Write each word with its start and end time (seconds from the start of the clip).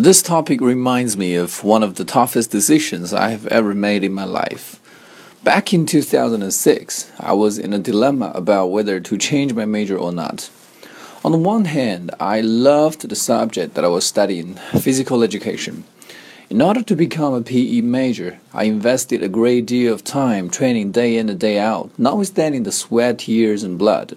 This 0.00 0.22
topic 0.22 0.62
reminds 0.62 1.18
me 1.18 1.34
of 1.34 1.62
one 1.62 1.82
of 1.82 1.96
the 1.96 2.06
toughest 2.06 2.50
decisions 2.50 3.12
I 3.12 3.28
have 3.32 3.46
ever 3.48 3.74
made 3.74 4.02
in 4.02 4.14
my 4.14 4.24
life. 4.24 4.80
Back 5.44 5.74
in 5.74 5.84
2006, 5.84 7.12
I 7.20 7.34
was 7.34 7.58
in 7.58 7.74
a 7.74 7.78
dilemma 7.78 8.32
about 8.34 8.68
whether 8.68 8.98
to 8.98 9.18
change 9.18 9.52
my 9.52 9.66
major 9.66 9.98
or 9.98 10.10
not. 10.10 10.48
On 11.22 11.32
the 11.32 11.36
one 11.36 11.66
hand, 11.66 12.12
I 12.18 12.40
loved 12.40 13.06
the 13.06 13.14
subject 13.14 13.74
that 13.74 13.84
I 13.84 13.88
was 13.88 14.06
studying, 14.06 14.54
physical 14.80 15.22
education. 15.22 15.84
In 16.48 16.62
order 16.62 16.82
to 16.82 16.96
become 16.96 17.34
a 17.34 17.42
PE 17.42 17.82
major, 17.82 18.40
I 18.54 18.64
invested 18.64 19.22
a 19.22 19.28
great 19.28 19.66
deal 19.66 19.92
of 19.92 20.02
time 20.02 20.48
training 20.48 20.92
day 20.92 21.18
in 21.18 21.28
and 21.28 21.38
day 21.38 21.58
out, 21.58 21.90
notwithstanding 21.98 22.62
the 22.62 22.72
sweat, 22.72 23.18
tears, 23.18 23.62
and 23.62 23.76
blood. 23.76 24.16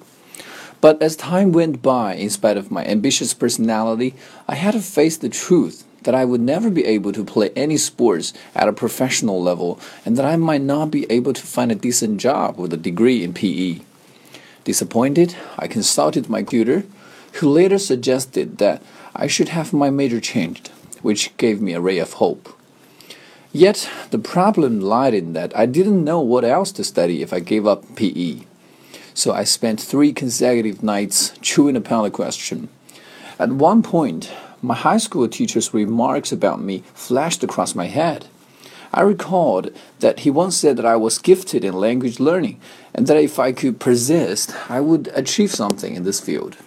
But 0.84 1.02
as 1.02 1.16
time 1.16 1.54
went 1.54 1.82
by, 1.82 2.16
in 2.16 2.30
spite 2.30 2.58
of 2.58 2.70
my 2.70 2.84
ambitious 2.84 3.34
personality, 3.34 4.16
I 4.50 4.56
had 4.56 4.74
to 4.74 4.82
face 4.82 5.16
the 5.16 5.30
truth 5.30 5.86
that 6.04 6.14
I 6.14 6.26
would 6.26 6.42
never 6.42 6.70
be 6.70 6.84
able 6.84 7.14
to 7.14 7.24
play 7.24 7.52
any 7.56 7.78
sports 7.78 8.34
at 8.54 8.68
a 8.68 8.74
professional 8.74 9.42
level 9.42 9.80
and 10.06 10.18
that 10.18 10.26
I 10.26 10.36
might 10.36 10.60
not 10.60 10.92
be 10.92 11.10
able 11.10 11.32
to 11.32 11.42
find 11.42 11.72
a 11.72 11.76
decent 11.76 12.20
job 12.20 12.58
with 12.58 12.74
a 12.74 12.84
degree 12.90 13.24
in 13.24 13.34
PE. 13.34 13.80
Disappointed, 14.66 15.38
I 15.58 15.68
consulted 15.70 16.28
my 16.28 16.44
tutor, 16.44 16.84
who 17.40 17.48
later 17.50 17.78
suggested 17.78 18.58
that 18.58 18.84
I 19.16 19.28
should 19.28 19.56
have 19.56 19.72
my 19.72 19.90
major 19.90 20.20
changed, 20.20 20.68
which 21.02 21.32
gave 21.38 21.62
me 21.62 21.72
a 21.72 21.80
ray 21.80 22.00
of 22.00 22.20
hope. 22.20 22.60
Yet, 23.54 23.90
the 24.12 24.20
problem 24.20 24.82
lied 24.82 25.14
in 25.14 25.32
that 25.32 25.58
I 25.58 25.66
didn't 25.66 26.04
know 26.04 26.20
what 26.20 26.44
else 26.44 26.74
to 26.74 26.84
study 26.84 27.22
if 27.22 27.32
I 27.32 27.40
gave 27.40 27.66
up 27.66 27.96
PE. 27.96 28.42
So 29.14 29.32
I 29.32 29.44
spent 29.44 29.80
three 29.80 30.12
consecutive 30.12 30.82
nights 30.82 31.34
chewing 31.42 31.76
upon 31.76 32.04
the 32.04 32.12
question. 32.12 32.70
At 33.38 33.52
one 33.52 33.84
point, 33.84 34.32
my 34.62 34.76
high 34.76 34.98
school 34.98 35.28
teacher's 35.28 35.74
remarks 35.74 36.32
about 36.32 36.62
me 36.62 36.84
flashed 36.94 37.44
across 37.44 37.76
my 37.76 37.88
head. 37.88 38.28
I 38.94 39.02
recalled 39.02 39.72
that 40.00 40.20
he 40.20 40.30
once 40.30 40.56
said 40.56 40.78
that 40.78 40.86
I 40.86 40.96
was 40.96 41.18
gifted 41.18 41.64
in 41.64 41.74
language 41.74 42.20
learning 42.20 42.62
and 42.94 43.08
that 43.08 43.18
if 43.18 43.40
I 43.40 43.52
could 43.52 43.80
persist, 43.80 44.56
I 44.70 44.80
would 44.80 45.08
achieve 45.16 45.52
something 45.52 45.96
in 45.96 46.04
this 46.04 46.20
field. 46.20 46.58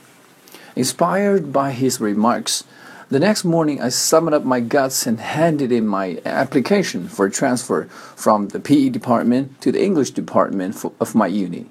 Inspired 0.74 1.52
by 1.52 1.70
his 1.70 2.00
remarks, 2.00 2.64
the 3.08 3.20
next 3.20 3.44
morning 3.44 3.80
I 3.80 3.90
summoned 3.90 4.34
up 4.34 4.44
my 4.44 4.58
guts 4.58 5.06
and 5.06 5.20
handed 5.20 5.70
in 5.70 5.86
my 5.86 6.20
application 6.24 7.08
for 7.08 7.30
transfer 7.30 7.84
from 8.16 8.48
the 8.48 8.58
PE 8.58 8.88
department 8.88 9.60
to 9.60 9.70
the 9.70 9.82
English 9.82 10.10
department 10.10 10.84
of 11.00 11.14
my 11.14 11.28
uni. 11.28 11.66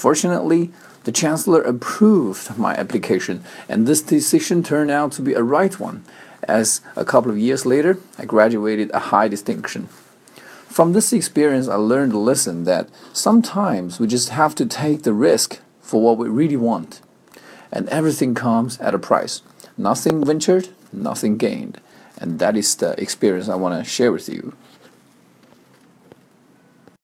Fortunately, 0.00 0.70
the 1.04 1.12
Chancellor 1.12 1.60
approved 1.60 2.56
my 2.56 2.74
application, 2.74 3.44
and 3.68 3.86
this 3.86 4.00
decision 4.00 4.62
turned 4.62 4.90
out 4.90 5.12
to 5.12 5.20
be 5.20 5.34
a 5.34 5.42
right 5.42 5.78
one, 5.78 6.04
as 6.44 6.80
a 6.96 7.04
couple 7.04 7.30
of 7.30 7.36
years 7.36 7.66
later, 7.66 7.98
I 8.18 8.24
graduated 8.24 8.90
a 8.92 9.10
high 9.12 9.28
distinction. 9.28 9.88
From 10.68 10.94
this 10.94 11.12
experience, 11.12 11.68
I 11.68 11.74
learned 11.74 12.14
a 12.14 12.18
lesson 12.18 12.64
that 12.64 12.88
sometimes 13.12 14.00
we 14.00 14.06
just 14.06 14.30
have 14.30 14.54
to 14.54 14.64
take 14.64 15.02
the 15.02 15.12
risk 15.12 15.60
for 15.82 16.00
what 16.00 16.16
we 16.16 16.30
really 16.30 16.56
want. 16.56 17.02
And 17.70 17.86
everything 17.90 18.34
comes 18.34 18.80
at 18.80 18.94
a 18.94 18.98
price. 18.98 19.42
Nothing 19.76 20.24
ventured, 20.24 20.70
nothing 20.94 21.36
gained. 21.36 21.78
And 22.16 22.38
that 22.38 22.56
is 22.56 22.74
the 22.74 22.98
experience 22.98 23.50
I 23.50 23.56
want 23.56 23.78
to 23.78 23.90
share 23.90 24.12
with 24.12 24.30
you. 24.30 24.54